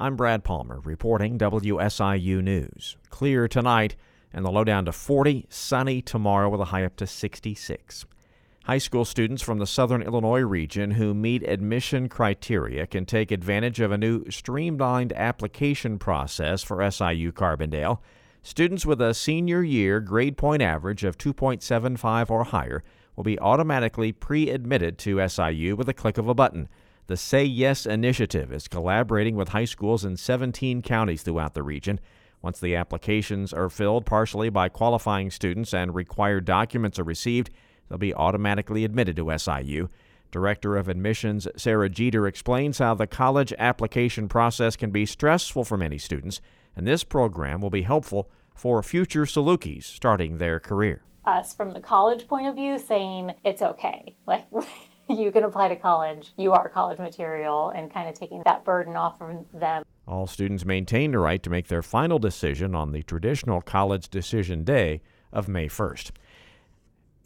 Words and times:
I'm 0.00 0.14
Brad 0.14 0.44
Palmer 0.44 0.78
reporting 0.84 1.38
WSIU 1.38 2.40
News. 2.40 2.96
Clear 3.10 3.48
tonight 3.48 3.96
and 4.32 4.44
the 4.44 4.50
low 4.52 4.62
down 4.62 4.84
to 4.84 4.92
40, 4.92 5.46
sunny 5.48 6.00
tomorrow 6.02 6.48
with 6.48 6.60
a 6.60 6.66
high 6.66 6.84
up 6.84 6.94
to 6.98 7.06
66. 7.08 8.06
High 8.62 8.78
school 8.78 9.04
students 9.04 9.42
from 9.42 9.58
the 9.58 9.66
southern 9.66 10.02
Illinois 10.02 10.42
region 10.42 10.92
who 10.92 11.14
meet 11.14 11.42
admission 11.42 12.08
criteria 12.08 12.86
can 12.86 13.06
take 13.06 13.32
advantage 13.32 13.80
of 13.80 13.90
a 13.90 13.98
new 13.98 14.30
streamlined 14.30 15.12
application 15.14 15.98
process 15.98 16.62
for 16.62 16.88
SIU 16.88 17.32
Carbondale. 17.32 17.98
Students 18.40 18.86
with 18.86 19.02
a 19.02 19.14
senior 19.14 19.64
year 19.64 19.98
grade 19.98 20.36
point 20.36 20.62
average 20.62 21.02
of 21.02 21.18
2.75 21.18 22.30
or 22.30 22.44
higher 22.44 22.84
will 23.16 23.24
be 23.24 23.40
automatically 23.40 24.12
pre 24.12 24.48
admitted 24.48 24.96
to 24.98 25.28
SIU 25.28 25.74
with 25.74 25.88
a 25.88 25.94
click 25.94 26.18
of 26.18 26.28
a 26.28 26.34
button. 26.34 26.68
The 27.08 27.16
Say 27.16 27.42
Yes 27.44 27.86
initiative 27.86 28.52
is 28.52 28.68
collaborating 28.68 29.34
with 29.34 29.48
high 29.48 29.64
schools 29.64 30.04
in 30.04 30.18
17 30.18 30.82
counties 30.82 31.22
throughout 31.22 31.54
the 31.54 31.62
region. 31.62 32.00
Once 32.42 32.60
the 32.60 32.76
applications 32.76 33.50
are 33.54 33.70
filled 33.70 34.04
partially 34.04 34.50
by 34.50 34.68
qualifying 34.68 35.30
students 35.30 35.72
and 35.72 35.94
required 35.94 36.44
documents 36.44 36.98
are 36.98 37.04
received, 37.04 37.48
they'll 37.88 37.96
be 37.96 38.12
automatically 38.12 38.84
admitted 38.84 39.16
to 39.16 39.38
SIU. 39.38 39.88
Director 40.30 40.76
of 40.76 40.86
Admissions 40.86 41.48
Sarah 41.56 41.88
Jeter 41.88 42.26
explains 42.26 42.76
how 42.76 42.92
the 42.92 43.06
college 43.06 43.54
application 43.58 44.28
process 44.28 44.76
can 44.76 44.90
be 44.90 45.06
stressful 45.06 45.64
for 45.64 45.78
many 45.78 45.96
students, 45.96 46.42
and 46.76 46.86
this 46.86 47.04
program 47.04 47.62
will 47.62 47.70
be 47.70 47.82
helpful 47.82 48.28
for 48.54 48.82
future 48.82 49.24
Salukis 49.24 49.84
starting 49.84 50.36
their 50.36 50.60
career. 50.60 51.00
Us 51.24 51.54
from 51.54 51.72
the 51.72 51.80
college 51.80 52.28
point 52.28 52.48
of 52.48 52.54
view 52.54 52.78
saying 52.78 53.32
it's 53.46 53.62
okay. 53.62 54.14
Like 54.26 54.44
you 55.16 55.32
can 55.32 55.44
apply 55.44 55.68
to 55.68 55.76
college, 55.76 56.32
you 56.36 56.52
are 56.52 56.68
college 56.68 56.98
material, 56.98 57.70
and 57.70 57.92
kind 57.92 58.08
of 58.08 58.14
taking 58.14 58.42
that 58.44 58.64
burden 58.64 58.96
off 58.96 59.18
from 59.18 59.46
them. 59.54 59.82
All 60.06 60.26
students 60.26 60.64
maintain 60.64 61.12
the 61.12 61.18
right 61.18 61.42
to 61.42 61.50
make 61.50 61.68
their 61.68 61.82
final 61.82 62.18
decision 62.18 62.74
on 62.74 62.92
the 62.92 63.02
traditional 63.02 63.60
college 63.60 64.08
decision 64.08 64.64
day 64.64 65.00
of 65.32 65.48
May 65.48 65.68
1st. 65.68 66.10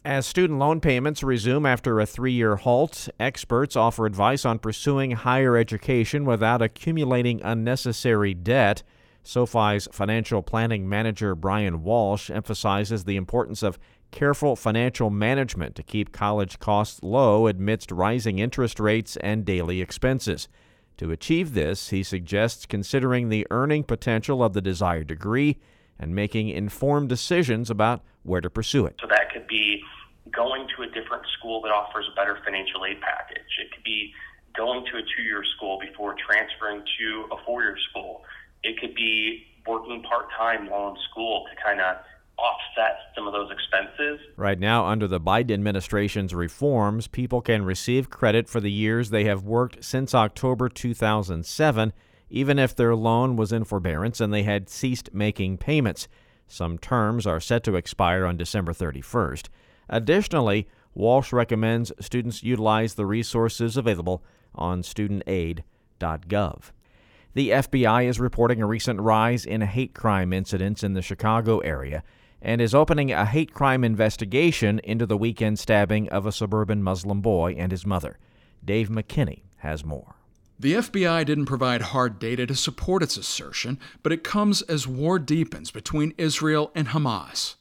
As 0.05 0.25
student 0.25 0.59
loan 0.59 0.81
payments 0.81 1.23
resume 1.23 1.65
after 1.65 1.99
a 1.99 2.05
three 2.05 2.33
year 2.33 2.57
halt, 2.57 3.07
experts 3.21 3.77
offer 3.77 4.05
advice 4.05 4.43
on 4.43 4.59
pursuing 4.59 5.11
higher 5.11 5.55
education 5.55 6.25
without 6.25 6.61
accumulating 6.61 7.41
unnecessary 7.41 8.33
debt. 8.33 8.83
SoFi's 9.23 9.87
financial 9.93 10.41
planning 10.41 10.89
manager 10.89 11.35
Brian 11.35 11.83
Walsh 11.83 12.29
emphasizes 12.29 13.05
the 13.05 13.15
importance 13.15 13.63
of 13.63 13.79
careful 14.13 14.55
financial 14.55 15.09
management 15.09 15.75
to 15.75 15.83
keep 15.83 16.13
college 16.13 16.59
costs 16.59 17.01
low 17.01 17.47
amidst 17.47 17.91
rising 17.91 18.37
interest 18.39 18.79
rates 18.79 19.17
and 19.17 19.43
daily 19.43 19.81
expenses. 19.81 20.47
To 20.97 21.11
achieve 21.11 21.55
this, 21.55 21.89
he 21.89 22.03
suggests 22.03 22.67
considering 22.67 23.27
the 23.27 23.47
earning 23.49 23.83
potential 23.83 24.43
of 24.43 24.53
the 24.53 24.61
desired 24.61 25.07
degree 25.07 25.59
and 25.99 26.13
making 26.13 26.49
informed 26.49 27.09
decisions 27.09 27.71
about 27.71 28.03
where 28.21 28.39
to 28.39 28.51
pursue 28.51 28.85
it. 28.85 28.95
So 29.01 29.07
that 29.09 29.33
could 29.33 29.47
be 29.47 29.81
going 30.31 30.67
to 30.77 30.83
a 30.83 30.87
different 30.87 31.25
school 31.37 31.61
that 31.61 31.71
offers 31.71 32.07
a 32.11 32.15
better 32.15 32.37
financial 32.45 32.85
aid 32.85 33.01
package. 33.01 33.49
It 33.65 33.71
could 33.73 33.83
be 33.83 34.13
going 34.55 34.85
to 34.91 34.97
a 34.97 35.01
two 35.01 35.23
year 35.23 35.43
school 35.57 35.79
before 35.79 36.15
transferring 36.23 36.83
to 36.99 37.25
a 37.31 37.43
four 37.43 37.63
year 37.63 37.77
school. 37.89 38.21
It 38.61 38.79
could 38.79 38.93
be 38.93 39.47
working 39.65 40.03
part 40.03 40.27
time 40.37 40.69
while 40.69 40.89
in 40.89 40.97
school 41.09 41.45
to 41.49 41.63
kind 41.63 41.81
of 41.81 41.97
offset 42.43 42.99
some 43.15 43.25
of 43.27 43.33
those 43.33 43.49
expenses. 43.51 44.19
Right 44.35 44.59
now, 44.59 44.85
under 44.85 45.07
the 45.07 45.19
Biden 45.19 45.51
administration's 45.51 46.35
reforms, 46.35 47.07
people 47.07 47.41
can 47.41 47.63
receive 47.63 48.09
credit 48.09 48.49
for 48.49 48.59
the 48.59 48.71
years 48.71 49.09
they 49.09 49.23
have 49.25 49.43
worked 49.43 49.83
since 49.83 50.13
October 50.13 50.67
2007, 50.67 51.93
even 52.29 52.59
if 52.59 52.75
their 52.75 52.95
loan 52.95 53.35
was 53.35 53.51
in 53.53 53.63
forbearance 53.63 54.19
and 54.19 54.33
they 54.33 54.43
had 54.43 54.69
ceased 54.69 55.13
making 55.13 55.57
payments. 55.57 56.07
Some 56.47 56.77
terms 56.77 57.25
are 57.25 57.39
set 57.39 57.63
to 57.63 57.75
expire 57.75 58.25
on 58.25 58.37
December 58.37 58.73
31st. 58.73 59.47
Additionally, 59.89 60.67
Walsh 60.93 61.31
recommends 61.31 61.91
students 61.99 62.43
utilize 62.43 62.95
the 62.95 63.05
resources 63.05 63.77
available 63.77 64.23
on 64.53 64.81
studentaid.gov. 64.81 66.71
The 67.35 67.49
FBI 67.49 68.05
is 68.05 68.19
reporting 68.19 68.61
a 68.61 68.67
recent 68.67 69.01
rise 69.01 69.45
in 69.45 69.61
hate 69.61 69.95
crime 69.95 70.31
incidents 70.31 70.83
in 70.83 70.93
the 70.93 71.01
Chicago 71.01 71.59
area 71.59 72.03
and 72.43 72.61
is 72.61 72.75
opening 72.75 73.11
a 73.11 73.25
hate 73.25 73.53
crime 73.53 73.83
investigation 73.83 74.79
into 74.83 75.05
the 75.05 75.17
weekend 75.17 75.57
stabbing 75.57 76.09
of 76.09 76.25
a 76.25 76.31
suburban 76.31 76.83
Muslim 76.83 77.21
boy 77.21 77.55
and 77.57 77.71
his 77.71 77.85
mother. 77.85 78.19
Dave 78.63 78.89
McKinney 78.89 79.43
has 79.57 79.83
more. 79.83 80.15
The 80.59 80.73
FBI 80.73 81.25
didn't 81.25 81.45
provide 81.45 81.81
hard 81.81 82.19
data 82.19 82.45
to 82.45 82.55
support 82.55 83.01
its 83.01 83.17
assertion, 83.17 83.79
but 84.03 84.11
it 84.11 84.23
comes 84.23 84.61
as 84.63 84.87
war 84.87 85.17
deepens 85.17 85.71
between 85.71 86.13
Israel 86.17 86.71
and 86.75 86.89
Hamas. 86.89 87.55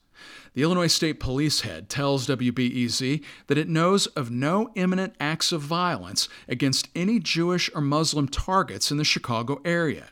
The 0.55 0.63
Illinois 0.63 0.89
State 0.89 1.19
Police 1.19 1.63
head 1.63 1.89
tells 1.89 2.27
WBEZ 2.27 3.25
that 3.47 3.57
it 3.57 3.71
knows 3.71 4.07
of 4.09 4.31
no 4.31 4.71
imminent 4.75 5.15
acts 5.19 5.51
of 5.51 5.63
violence 5.63 6.29
against 6.47 6.91
any 6.95 7.19
Jewish 7.19 7.71
or 7.75 7.81
Muslim 7.81 8.29
targets 8.29 8.91
in 8.91 8.99
the 8.99 9.05
Chicago 9.05 9.63
area. 9.65 10.11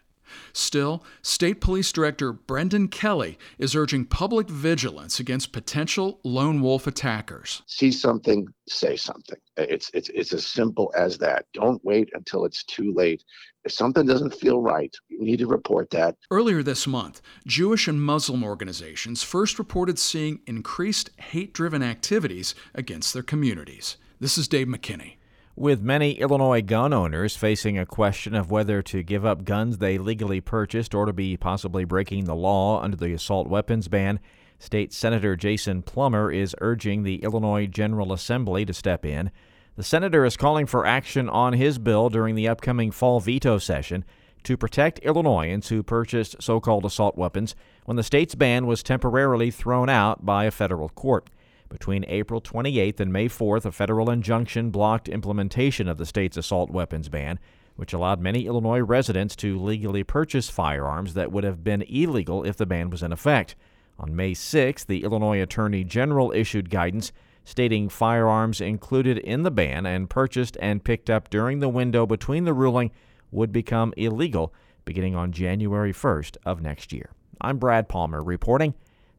Still, 0.52 1.04
State 1.22 1.60
Police 1.60 1.92
Director 1.92 2.32
Brendan 2.32 2.88
Kelly 2.88 3.38
is 3.58 3.74
urging 3.74 4.04
public 4.04 4.48
vigilance 4.48 5.20
against 5.20 5.52
potential 5.52 6.20
lone 6.24 6.60
wolf 6.60 6.86
attackers. 6.86 7.62
See 7.66 7.92
something, 7.92 8.48
say 8.68 8.96
something. 8.96 9.38
It's, 9.56 9.90
it's, 9.94 10.08
it's 10.10 10.32
as 10.32 10.46
simple 10.46 10.92
as 10.96 11.18
that. 11.18 11.46
Don't 11.52 11.84
wait 11.84 12.10
until 12.14 12.44
it's 12.44 12.64
too 12.64 12.92
late. 12.92 13.24
If 13.64 13.72
something 13.72 14.06
doesn't 14.06 14.34
feel 14.34 14.60
right, 14.60 14.94
you 15.08 15.22
need 15.22 15.38
to 15.40 15.46
report 15.46 15.90
that. 15.90 16.16
Earlier 16.30 16.62
this 16.62 16.86
month, 16.86 17.20
Jewish 17.46 17.88
and 17.88 18.02
Muslim 18.02 18.42
organizations 18.42 19.22
first 19.22 19.58
reported 19.58 19.98
seeing 19.98 20.40
increased 20.46 21.10
hate 21.18 21.52
driven 21.52 21.82
activities 21.82 22.54
against 22.74 23.12
their 23.12 23.22
communities. 23.22 23.98
This 24.18 24.38
is 24.38 24.48
Dave 24.48 24.66
McKinney. 24.66 25.16
With 25.60 25.82
many 25.82 26.12
Illinois 26.12 26.62
gun 26.62 26.94
owners 26.94 27.36
facing 27.36 27.76
a 27.76 27.84
question 27.84 28.34
of 28.34 28.50
whether 28.50 28.80
to 28.80 29.02
give 29.02 29.26
up 29.26 29.44
guns 29.44 29.76
they 29.76 29.98
legally 29.98 30.40
purchased 30.40 30.94
or 30.94 31.04
to 31.04 31.12
be 31.12 31.36
possibly 31.36 31.84
breaking 31.84 32.24
the 32.24 32.34
law 32.34 32.80
under 32.80 32.96
the 32.96 33.12
assault 33.12 33.46
weapons 33.46 33.86
ban, 33.86 34.20
State 34.58 34.90
Senator 34.90 35.36
Jason 35.36 35.82
Plummer 35.82 36.32
is 36.32 36.56
urging 36.62 37.02
the 37.02 37.16
Illinois 37.16 37.66
General 37.66 38.14
Assembly 38.14 38.64
to 38.64 38.72
step 38.72 39.04
in. 39.04 39.30
The 39.76 39.82
senator 39.82 40.24
is 40.24 40.38
calling 40.38 40.64
for 40.64 40.86
action 40.86 41.28
on 41.28 41.52
his 41.52 41.78
bill 41.78 42.08
during 42.08 42.36
the 42.36 42.48
upcoming 42.48 42.90
fall 42.90 43.20
veto 43.20 43.58
session 43.58 44.06
to 44.44 44.56
protect 44.56 45.00
Illinoisans 45.00 45.68
who 45.68 45.82
purchased 45.82 46.36
so 46.40 46.58
called 46.58 46.86
assault 46.86 47.18
weapons 47.18 47.54
when 47.84 47.98
the 47.98 48.02
state's 48.02 48.34
ban 48.34 48.66
was 48.66 48.82
temporarily 48.82 49.50
thrown 49.50 49.90
out 49.90 50.24
by 50.24 50.46
a 50.46 50.50
federal 50.50 50.88
court. 50.88 51.28
Between 51.70 52.04
April 52.08 52.40
28th 52.40 52.98
and 52.98 53.12
May 53.12 53.28
4th, 53.28 53.64
a 53.64 53.72
federal 53.72 54.10
injunction 54.10 54.70
blocked 54.70 55.08
implementation 55.08 55.88
of 55.88 55.98
the 55.98 56.04
state's 56.04 56.36
assault 56.36 56.70
weapons 56.70 57.08
ban, 57.08 57.38
which 57.76 57.92
allowed 57.92 58.20
many 58.20 58.46
Illinois 58.46 58.80
residents 58.80 59.36
to 59.36 59.58
legally 59.58 60.02
purchase 60.02 60.50
firearms 60.50 61.14
that 61.14 61.30
would 61.30 61.44
have 61.44 61.62
been 61.62 61.82
illegal 61.82 62.44
if 62.44 62.56
the 62.56 62.66
ban 62.66 62.90
was 62.90 63.04
in 63.04 63.12
effect. 63.12 63.54
On 64.00 64.16
May 64.16 64.32
6th, 64.32 64.86
the 64.86 65.04
Illinois 65.04 65.40
Attorney 65.40 65.84
General 65.84 66.32
issued 66.32 66.70
guidance 66.70 67.12
stating 67.44 67.88
firearms 67.88 68.60
included 68.60 69.18
in 69.18 69.44
the 69.44 69.50
ban 69.50 69.86
and 69.86 70.10
purchased 70.10 70.56
and 70.60 70.84
picked 70.84 71.08
up 71.08 71.30
during 71.30 71.60
the 71.60 71.68
window 71.68 72.04
between 72.04 72.44
the 72.44 72.52
ruling 72.52 72.90
would 73.30 73.52
become 73.52 73.94
illegal 73.96 74.52
beginning 74.84 75.14
on 75.14 75.30
January 75.30 75.92
1st 75.92 76.36
of 76.44 76.60
next 76.60 76.92
year. 76.92 77.12
I'm 77.40 77.58
Brad 77.58 77.88
Palmer 77.88 78.22
reporting 78.22 78.74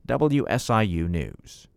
WSIU 0.08 1.10
News. 1.10 1.68